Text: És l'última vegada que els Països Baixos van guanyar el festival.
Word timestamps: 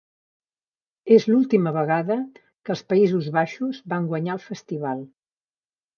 És 1.17 1.27
l'última 1.31 1.73
vegada 1.75 2.17
que 2.39 2.75
els 2.77 2.83
Països 2.95 3.29
Baixos 3.39 3.83
van 3.95 4.09
guanyar 4.13 4.37
el 4.39 4.43
festival. 4.51 5.09